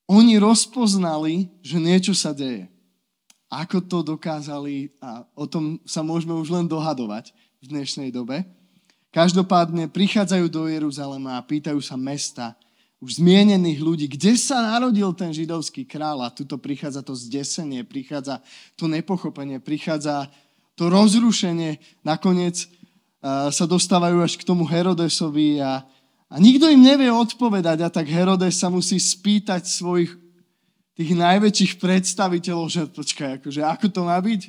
Oni 0.05 0.37
rozpoznali, 0.37 1.49
že 1.65 1.81
niečo 1.81 2.13
sa 2.13 2.29
deje. 2.29 2.69
Ako 3.49 3.81
to 3.81 4.05
dokázali, 4.05 4.93
a 5.01 5.25
o 5.33 5.49
tom 5.49 5.81
sa 5.85 6.05
môžeme 6.05 6.37
už 6.37 6.53
len 6.53 6.65
dohadovať 6.69 7.33
v 7.61 7.65
dnešnej 7.73 8.13
dobe. 8.13 8.45
Každopádne 9.09 9.89
prichádzajú 9.89 10.45
do 10.51 10.69
Jeruzalema 10.69 11.39
a 11.39 11.45
pýtajú 11.45 11.81
sa 11.81 11.97
mesta, 11.97 12.53
už 13.01 13.21
zmienených 13.21 13.79
ľudí, 13.79 14.05
kde 14.09 14.33
sa 14.39 14.61
narodil 14.61 15.11
ten 15.13 15.29
židovský 15.29 15.85
král 15.85 16.21
a 16.25 16.33
tuto 16.33 16.57
prichádza 16.57 17.05
to 17.05 17.13
zdesenie, 17.13 17.85
prichádza 17.85 18.41
to 18.73 18.89
nepochopenie, 18.89 19.61
prichádza 19.61 20.31
to 20.73 20.89
rozrušenie, 20.89 21.77
nakoniec 22.01 22.65
sa 23.25 23.65
dostávajú 23.65 24.21
až 24.25 24.37
k 24.37 24.47
tomu 24.47 24.65
Herodesovi 24.65 25.57
a 25.61 25.85
a 26.25 26.35
nikto 26.41 26.65
im 26.65 26.81
nevie 26.81 27.09
odpovedať 27.13 27.85
a 27.85 27.89
tak 27.93 28.09
Herodes 28.09 28.57
sa 28.57 28.73
musí 28.73 28.97
spýtať 28.97 29.69
svojich 29.69 30.09
tých 30.95 31.11
najväčších 31.13 31.73
predstaviteľov, 31.77 32.67
že 32.71 32.81
počkaj, 32.89 33.43
akože 33.43 33.61
ako 33.61 33.87
to 33.91 34.01
má 34.07 34.17
byť? 34.17 34.41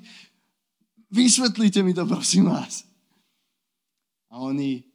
Vysvetlite 1.10 1.82
mi 1.82 1.92
to, 1.92 2.06
prosím 2.06 2.48
vás. 2.48 2.86
A 4.30 4.40
oni 4.40 4.86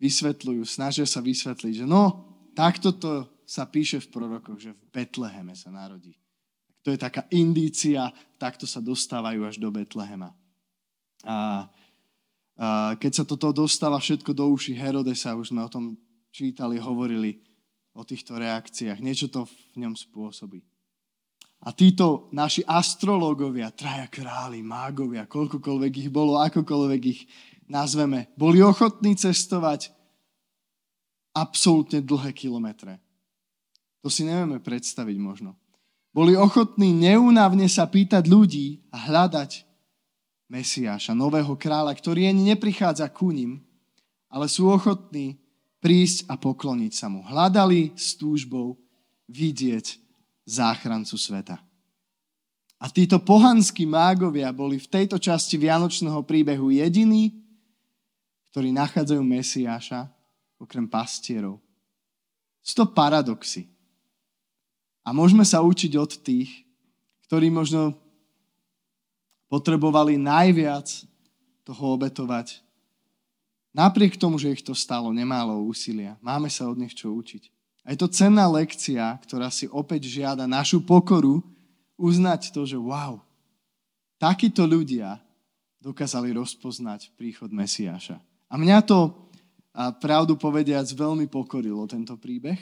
vysvetľujú, 0.00 0.64
snažia 0.66 1.06
sa 1.06 1.22
vysvetliť, 1.22 1.84
že 1.84 1.86
no, 1.86 2.26
takto 2.56 2.92
to 2.96 3.28
sa 3.44 3.68
píše 3.68 4.00
v 4.04 4.10
prorokoch, 4.10 4.58
že 4.60 4.72
v 4.72 4.82
Betleheme 4.88 5.52
sa 5.52 5.68
narodí. 5.68 6.16
To 6.84 6.92
je 6.92 7.00
taká 7.00 7.24
indícia, 7.32 8.12
takto 8.36 8.68
sa 8.68 8.80
dostávajú 8.80 9.48
až 9.48 9.56
do 9.56 9.72
Betlehema. 9.72 10.32
A 11.24 11.68
keď 12.98 13.12
sa 13.12 13.24
toto 13.26 13.50
dostáva 13.50 13.98
všetko 13.98 14.30
do 14.30 14.46
uši 14.54 14.78
Herodesa, 14.78 15.34
už 15.34 15.50
sme 15.50 15.66
o 15.66 15.70
tom 15.70 15.98
čítali, 16.30 16.78
hovorili 16.78 17.42
o 17.94 18.02
týchto 18.06 18.38
reakciách. 18.38 19.02
Niečo 19.02 19.30
to 19.30 19.46
v 19.46 19.86
ňom 19.86 19.94
spôsobí. 19.94 20.62
A 21.64 21.72
títo 21.72 22.28
naši 22.30 22.60
astrológovia, 22.68 23.72
traja 23.72 24.04
králi, 24.06 24.60
mágovia, 24.60 25.24
koľkokoľvek 25.24 25.92
ich 26.06 26.10
bolo, 26.12 26.36
akokoľvek 26.44 27.02
ich 27.08 27.24
nazveme, 27.64 28.28
boli 28.36 28.60
ochotní 28.60 29.16
cestovať 29.16 29.88
absolútne 31.32 32.04
dlhé 32.04 32.36
kilometre. 32.36 33.00
To 34.04 34.12
si 34.12 34.28
nevieme 34.28 34.60
predstaviť 34.60 35.16
možno. 35.16 35.56
Boli 36.12 36.36
ochotní 36.36 36.92
neúnavne 36.92 37.66
sa 37.66 37.88
pýtať 37.88 38.28
ľudí 38.28 38.84
a 38.92 39.10
hľadať 39.10 39.64
Mesiáša, 40.54 41.18
nového 41.18 41.58
kráľa, 41.58 41.90
ktorý 41.98 42.30
ani 42.30 42.54
neprichádza 42.54 43.10
ku 43.10 43.34
ním, 43.34 43.58
ale 44.30 44.46
sú 44.46 44.70
ochotní 44.70 45.34
prísť 45.82 46.30
a 46.30 46.38
pokloniť 46.38 46.92
sa 46.94 47.10
mu. 47.10 47.26
Hľadali 47.26 47.90
s 47.98 48.14
túžbou 48.14 48.78
vidieť 49.26 49.98
záchrancu 50.46 51.18
sveta. 51.18 51.58
A 52.78 52.86
títo 52.86 53.18
pohanskí 53.18 53.82
mágovia 53.82 54.54
boli 54.54 54.78
v 54.78 54.86
tejto 54.86 55.18
časti 55.18 55.58
Vianočného 55.58 56.22
príbehu 56.22 56.70
jediní, 56.70 57.34
ktorí 58.54 58.70
nachádzajú 58.70 59.22
Mesiáša 59.26 60.06
okrem 60.62 60.86
pastierov. 60.86 61.58
Sú 62.62 62.78
to 62.78 62.86
paradoxy. 62.94 63.66
A 65.02 65.10
môžeme 65.10 65.42
sa 65.42 65.66
učiť 65.66 65.92
od 65.98 66.12
tých, 66.22 66.62
ktorí 67.26 67.50
možno 67.50 68.03
potrebovali 69.54 70.18
najviac 70.18 71.06
toho 71.62 71.94
obetovať. 71.94 72.58
Napriek 73.70 74.18
tomu, 74.18 74.34
že 74.34 74.50
ich 74.50 74.66
to 74.66 74.74
stalo 74.74 75.14
nemálo 75.14 75.62
úsilia, 75.62 76.18
máme 76.18 76.50
sa 76.50 76.66
od 76.66 76.74
nich 76.74 76.90
čo 76.90 77.14
učiť. 77.14 77.54
A 77.86 77.94
je 77.94 78.02
to 78.02 78.10
cenná 78.10 78.50
lekcia, 78.50 79.14
ktorá 79.22 79.54
si 79.54 79.70
opäť 79.70 80.10
žiada 80.10 80.50
našu 80.50 80.82
pokoru 80.82 81.38
uznať 81.94 82.50
to, 82.50 82.66
že 82.66 82.74
wow, 82.74 83.22
takíto 84.18 84.66
ľudia 84.66 85.22
dokázali 85.78 86.34
rozpoznať 86.34 87.14
príchod 87.14 87.54
Mesiáša. 87.54 88.18
A 88.50 88.58
mňa 88.58 88.82
to, 88.82 89.14
a 89.70 89.94
pravdu 89.94 90.34
povediac, 90.34 90.86
veľmi 90.90 91.30
pokorilo 91.30 91.86
tento 91.86 92.18
príbeh, 92.18 92.58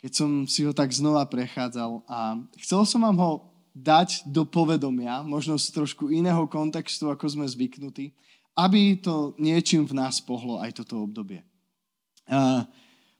keď 0.00 0.12
som 0.12 0.30
si 0.48 0.64
ho 0.64 0.72
tak 0.72 0.88
znova 0.88 1.26
prechádzal 1.28 2.04
a 2.08 2.40
chcel 2.64 2.86
som 2.88 3.04
vám 3.04 3.18
ho 3.20 3.55
dať 3.76 4.24
do 4.24 4.48
povedomia, 4.48 5.20
možno 5.20 5.60
z 5.60 5.68
trošku 5.68 6.08
iného 6.08 6.48
kontextu, 6.48 7.12
ako 7.12 7.28
sme 7.28 7.44
zvyknutí, 7.44 8.16
aby 8.56 8.96
to 8.96 9.36
niečím 9.36 9.84
v 9.84 10.00
nás 10.00 10.16
pohlo 10.24 10.56
aj 10.56 10.80
toto 10.80 11.04
obdobie. 11.04 11.44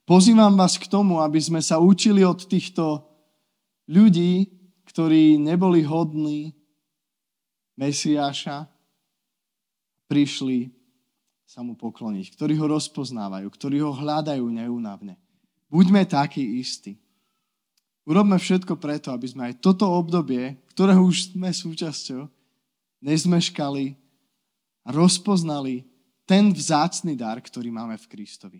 Pozývam 0.09 0.57
vás 0.57 0.81
k 0.81 0.89
tomu, 0.89 1.21
aby 1.21 1.37
sme 1.37 1.61
sa 1.61 1.77
učili 1.77 2.25
od 2.25 2.41
týchto 2.49 3.05
ľudí, 3.85 4.49
ktorí 4.89 5.37
neboli 5.37 5.85
hodní 5.85 6.57
Mesiáša, 7.77 8.65
prišli 10.09 10.73
sa 11.45 11.61
mu 11.61 11.77
pokloniť, 11.77 12.33
ktorí 12.33 12.57
ho 12.57 12.65
rozpoznávajú, 12.65 13.45
ktorí 13.53 13.77
ho 13.85 13.93
hľadajú 13.93 14.41
neúnavne. 14.41 15.21
Buďme 15.69 16.01
takí 16.09 16.57
istí. 16.57 16.97
Urobme 18.07 18.39
všetko 18.39 18.79
preto, 18.79 19.11
aby 19.11 19.27
sme 19.27 19.51
aj 19.51 19.59
toto 19.59 19.83
obdobie, 19.83 20.55
ktorého 20.71 21.03
už 21.03 21.35
sme 21.35 21.51
súčasťou, 21.51 22.23
nezmeškali 23.03 23.99
a 24.87 24.89
rozpoznali 24.95 25.83
ten 26.23 26.55
vzácný 26.55 27.19
dar, 27.19 27.35
ktorý 27.43 27.67
máme 27.67 27.99
v 27.99 28.07
Kristovi. 28.07 28.59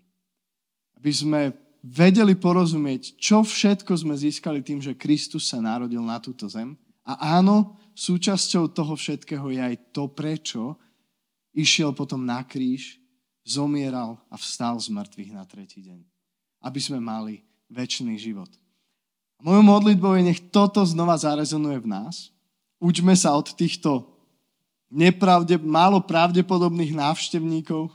Aby 0.99 1.11
sme 1.15 1.41
vedeli 1.79 2.35
porozumieť, 2.35 3.15
čo 3.15 3.47
všetko 3.47 3.95
sme 3.95 4.19
získali 4.19 4.59
tým, 4.59 4.83
že 4.83 4.99
Kristus 4.99 5.47
sa 5.47 5.63
narodil 5.63 6.03
na 6.03 6.19
túto 6.19 6.51
zem. 6.51 6.75
A 7.07 7.39
áno, 7.39 7.79
súčasťou 7.95 8.67
toho 8.75 8.99
všetkého 8.99 9.47
je 9.47 9.63
aj 9.63 9.75
to, 9.95 10.11
prečo 10.11 10.75
išiel 11.55 11.95
potom 11.95 12.27
na 12.27 12.43
kríž, 12.43 12.99
zomieral 13.47 14.19
a 14.27 14.35
vstal 14.35 14.75
z 14.75 14.91
mŕtvych 14.91 15.31
na 15.31 15.47
tretí 15.47 15.79
deň. 15.79 16.03
Aby 16.67 16.79
sme 16.83 16.99
mali 16.99 17.47
väčší 17.71 18.11
život. 18.19 18.51
A 19.37 19.41
mojou 19.45 19.63
modlitbou 19.63 20.17
je, 20.17 20.33
nech 20.33 20.41
toto 20.49 20.81
znova 20.81 21.13
zarezonuje 21.13 21.77
v 21.77 21.87
nás. 21.89 22.33
Učme 22.81 23.13
sa 23.13 23.37
od 23.37 23.53
týchto 23.53 24.09
nepravde, 24.89 25.61
málo 25.61 26.01
pravdepodobných 26.01 26.97
návštevníkov, 26.97 27.93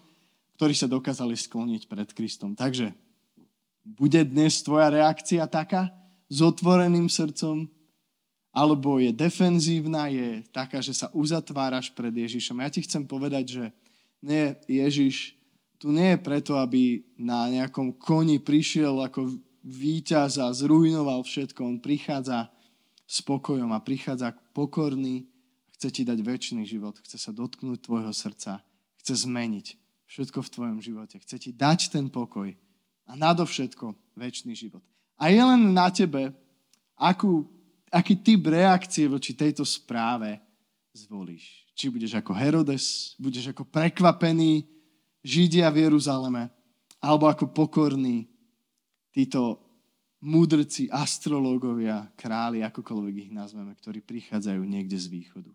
ktorí 0.54 0.74
sa 0.78 0.86
dokázali 0.86 1.34
skloniť 1.34 1.90
pred 1.90 2.08
Kristom. 2.14 2.54
Takže 2.54 2.94
bude 3.82 4.22
dnes 4.22 4.62
tvoja 4.62 4.94
reakcia 4.94 5.42
taká, 5.50 5.90
s 6.32 6.38
otvoreným 6.40 7.10
srdcom, 7.10 7.68
alebo 8.54 8.96
je 9.02 9.12
defenzívna, 9.12 10.08
je 10.08 10.44
taká, 10.48 10.80
že 10.80 10.96
sa 10.96 11.12
uzatváraš 11.12 11.92
pred 11.92 12.12
Ježišom. 12.12 12.62
Ja 12.62 12.72
ti 12.72 12.80
chcem 12.84 13.04
povedať, 13.04 13.44
že 13.60 13.64
nie, 14.22 14.54
Ježiš 14.70 15.36
tu 15.82 15.90
nie 15.90 16.14
je 16.14 16.22
preto, 16.22 16.54
aby 16.56 17.02
na 17.18 17.50
nejakom 17.50 17.98
koni 17.98 18.38
prišiel 18.38 19.02
ako 19.02 19.34
víťaz 19.62 20.38
a 20.42 20.50
zrujnoval 20.50 21.22
všetko. 21.22 21.60
On 21.62 21.78
prichádza 21.78 22.50
s 23.06 23.22
pokojom 23.22 23.70
a 23.74 23.82
prichádza 23.82 24.34
pokorný, 24.54 25.26
chce 25.78 25.88
ti 25.90 26.02
dať 26.02 26.18
väčší 26.22 26.62
život, 26.66 26.98
chce 27.02 27.18
sa 27.18 27.30
dotknúť 27.34 27.82
tvojho 27.82 28.12
srdca, 28.14 28.62
chce 29.02 29.26
zmeniť 29.26 29.66
všetko 30.06 30.38
v 30.44 30.52
tvojom 30.52 30.78
živote, 30.84 31.16
chce 31.18 31.36
ti 31.38 31.50
dať 31.50 31.94
ten 31.94 32.06
pokoj 32.12 32.52
a 33.06 33.12
nadovšetko 33.16 34.16
väčší 34.18 34.54
život. 34.54 34.84
A 35.18 35.30
je 35.30 35.42
len 35.42 35.74
na 35.74 35.90
tebe, 35.90 36.34
akú 36.98 37.46
aký 37.92 38.16
typ 38.24 38.48
reakcie 38.48 39.04
voči 39.04 39.36
tejto 39.36 39.68
správe 39.68 40.40
zvolíš. 40.96 41.68
Či 41.76 41.92
budeš 41.92 42.16
ako 42.16 42.32
Herodes, 42.32 43.12
budeš 43.20 43.52
ako 43.52 43.68
prekvapený 43.68 44.64
Židia 45.20 45.68
v 45.68 45.86
Jeruzaleme, 45.86 46.48
alebo 47.04 47.28
ako 47.28 47.52
pokorní 47.52 48.31
títo 49.12 49.60
múdrci, 50.22 50.88
astrológovia, 50.88 52.08
králi, 52.16 52.62
akokoľvek 52.62 53.28
ich 53.28 53.32
nazveme, 53.34 53.74
ktorí 53.74 54.00
prichádzajú 54.00 54.62
niekde 54.62 54.96
z 54.96 55.06
východu. 55.10 55.52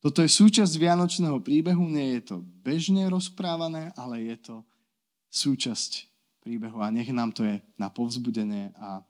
Toto 0.00 0.24
je 0.24 0.32
súčasť 0.32 0.72
Vianočného 0.80 1.36
príbehu, 1.44 1.84
nie 1.84 2.16
je 2.16 2.32
to 2.32 2.36
bežne 2.64 3.04
rozprávané, 3.12 3.92
ale 4.00 4.24
je 4.32 4.36
to 4.40 4.56
súčasť 5.28 6.08
príbehu 6.40 6.80
a 6.80 6.88
nech 6.88 7.12
nám 7.12 7.36
to 7.36 7.44
je 7.44 7.60
na 7.76 7.92
povzbudenie 7.92 8.72
a, 8.80 9.04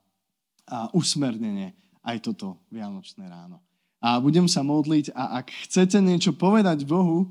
a 0.67 0.77
usmernenie 0.91 1.71
aj 2.03 2.27
toto 2.27 2.59
Vianočné 2.67 3.23
ráno. 3.23 3.63
A 4.03 4.19
budem 4.19 4.49
sa 4.49 4.65
modliť 4.65 5.15
a 5.15 5.39
ak 5.39 5.53
chcete 5.69 6.01
niečo 6.01 6.35
povedať 6.35 6.83
Bohu, 6.83 7.29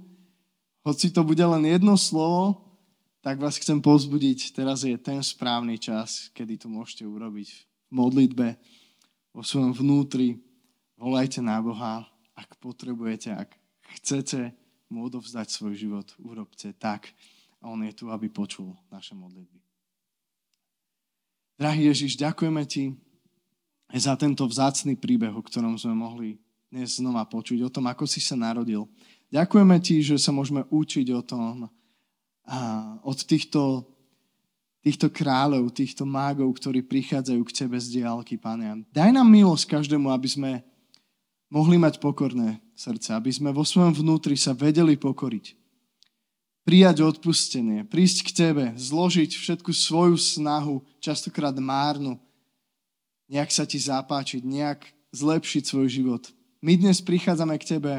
hoci 0.81 1.13
to 1.13 1.21
bude 1.21 1.43
len 1.43 1.67
jedno 1.67 1.99
slovo, 2.01 2.70
tak 3.21 3.37
vás 3.37 3.61
chcem 3.61 3.81
pozbudiť. 3.81 4.57
Teraz 4.57 4.85
je 4.85 4.97
ten 4.97 5.21
správny 5.21 5.77
čas, 5.77 6.33
kedy 6.33 6.57
to 6.57 6.69
môžete 6.73 7.05
urobiť 7.05 7.49
v 7.53 7.93
modlitbe, 7.93 8.49
vo 9.37 9.43
svojom 9.45 9.77
vnútri. 9.77 10.41
Volajte 10.97 11.45
na 11.45 11.61
Boha, 11.61 12.09
ak 12.37 12.57
potrebujete, 12.61 13.33
ak 13.33 13.53
chcete 14.01 14.53
mu 14.89 15.07
odovzdať 15.07 15.47
svoj 15.53 15.75
život, 15.77 16.09
urobte 16.19 16.73
tak. 16.77 17.13
A 17.61 17.69
on 17.69 17.85
je 17.85 17.93
tu, 17.93 18.09
aby 18.09 18.33
počul 18.33 18.73
naše 18.89 19.13
modlitby. 19.13 19.61
Drahý 21.61 21.93
Ježiš, 21.93 22.17
ďakujeme 22.17 22.65
ti, 22.65 22.97
za 23.93 24.17
tento 24.17 24.47
vzácný 24.47 24.97
príbeh, 24.97 25.35
o 25.35 25.43
ktorom 25.45 25.77
sme 25.77 25.93
mohli 25.93 26.29
dnes 26.71 27.03
znova 27.03 27.27
počuť, 27.27 27.67
o 27.67 27.73
tom, 27.73 27.91
ako 27.91 28.07
si 28.07 28.23
sa 28.23 28.39
narodil. 28.39 28.87
Ďakujeme 29.35 29.77
ti, 29.83 29.99
že 30.01 30.17
sa 30.17 30.31
môžeme 30.31 30.63
učiť 30.71 31.07
o 31.13 31.21
tom, 31.21 31.67
od 33.07 33.19
týchto, 33.23 33.87
týchto 34.83 35.07
kráľov, 35.07 35.71
týchto 35.71 36.03
mágov, 36.03 36.51
ktorí 36.59 36.83
prichádzajú 36.83 37.43
k 37.47 37.55
tebe 37.55 37.79
z 37.79 38.03
diálky, 38.03 38.35
Pane. 38.35 38.83
Daj 38.91 39.11
nám 39.15 39.31
milosť 39.31 39.79
každému, 39.79 40.11
aby 40.11 40.29
sme 40.29 40.53
mohli 41.47 41.79
mať 41.79 42.03
pokorné 42.03 42.59
srdce, 42.75 43.15
aby 43.15 43.31
sme 43.31 43.55
vo 43.55 43.63
svojom 43.63 43.95
vnútri 43.95 44.35
sa 44.35 44.51
vedeli 44.51 44.99
pokoriť. 44.99 45.55
Prijať 46.67 47.03
odpustenie, 47.03 47.89
prísť 47.89 48.19
k 48.27 48.31
Tebe, 48.31 48.65
zložiť 48.77 49.33
všetku 49.33 49.73
svoju 49.73 50.19
snahu, 50.21 50.85
častokrát 51.01 51.57
márnu, 51.57 52.21
nejak 53.31 53.51
sa 53.55 53.63
ti 53.63 53.79
zapáčiť, 53.79 54.43
nejak 54.43 54.83
zlepšiť 55.15 55.63
svoj 55.67 55.87
život. 55.87 56.23
My 56.61 56.77
dnes 56.77 57.01
prichádzame 57.01 57.57
k 57.57 57.79
tebe 57.79 57.95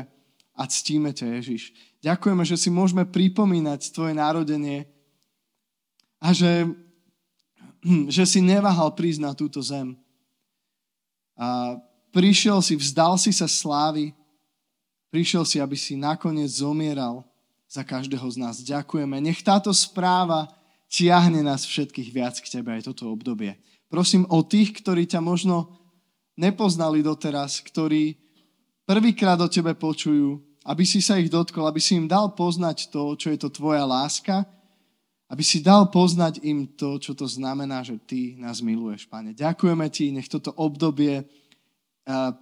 a 0.56 0.68
ctíme 0.68 1.16
ťa, 1.16 1.40
Ježiš. 1.40 1.72
Ďakujeme, 2.04 2.44
že 2.44 2.58
si 2.60 2.70
môžeme 2.74 3.08
pripomínať 3.08 3.94
tvoje 3.94 4.14
narodenie 4.18 4.90
a 6.22 6.36
že, 6.36 6.68
že 8.12 8.24
si 8.28 8.40
neváhal 8.44 8.94
prísť 8.94 9.22
na 9.22 9.32
túto 9.34 9.62
zem. 9.64 9.96
A 11.40 11.80
prišiel 12.14 12.60
si, 12.62 12.78
vzdal 12.78 13.18
si 13.18 13.32
sa 13.34 13.50
slávy, 13.50 14.14
prišiel 15.10 15.48
si, 15.48 15.58
aby 15.58 15.74
si 15.80 15.98
nakoniec 15.98 16.52
zomieral 16.52 17.26
za 17.72 17.88
každého 17.88 18.28
z 18.28 18.38
nás. 18.38 18.56
Ďakujeme. 18.62 19.18
Nech 19.24 19.40
táto 19.42 19.72
správa 19.72 20.52
tiahne 20.92 21.40
nás 21.40 21.64
všetkých 21.64 22.10
viac 22.12 22.36
k 22.44 22.60
tebe 22.60 22.76
aj 22.76 22.92
toto 22.92 23.08
obdobie. 23.08 23.56
Prosím 23.88 24.28
o 24.28 24.44
tých, 24.44 24.76
ktorí 24.84 25.08
ťa 25.08 25.24
možno 25.24 25.72
nepoznali 26.36 27.00
doteraz, 27.00 27.64
ktorí 27.64 28.20
prvýkrát 28.92 29.40
o 29.40 29.48
tebe 29.48 29.72
počujú, 29.72 30.44
aby 30.68 30.84
si 30.84 31.00
sa 31.00 31.16
ich 31.16 31.32
dotkol, 31.32 31.64
aby 31.64 31.80
si 31.80 31.96
im 31.96 32.12
dal 32.12 32.36
poznať 32.36 32.92
to, 32.92 33.16
čo 33.16 33.32
je 33.32 33.40
to 33.40 33.48
tvoja 33.48 33.88
láska, 33.88 34.44
aby 35.32 35.40
si 35.48 35.64
dal 35.64 35.88
poznať 35.88 36.44
im 36.44 36.68
to, 36.76 37.00
čo 37.00 37.16
to 37.16 37.24
znamená, 37.24 37.88
že 37.88 37.96
ty 38.04 38.36
nás 38.36 38.60
miluješ, 38.60 39.08
Pane. 39.08 39.32
Ďakujeme 39.32 39.88
ti, 39.88 40.12
nech 40.12 40.28
toto 40.28 40.52
obdobie 40.60 41.24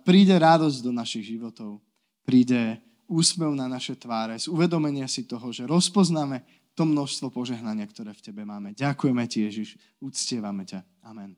príde 0.02 0.34
radosť 0.34 0.82
do 0.82 0.90
našich 0.90 1.38
životov, 1.38 1.78
príde 2.26 2.82
úsmev 3.06 3.54
na 3.54 3.70
naše 3.70 3.94
tváre, 3.94 4.42
z 4.42 4.50
uvedomenia 4.50 5.06
si 5.06 5.30
toho, 5.30 5.54
že 5.54 5.70
rozpoznáme 5.70 6.42
to 6.74 6.82
množstvo 6.82 7.30
požehnania, 7.30 7.86
ktoré 7.86 8.10
v 8.18 8.26
tebe 8.26 8.42
máme. 8.42 8.74
Ďakujeme 8.74 9.22
ti, 9.30 9.46
Ježiš, 9.46 9.78
uctievame 10.02 10.66
ťa. 10.66 10.82
Amen. 11.06 11.38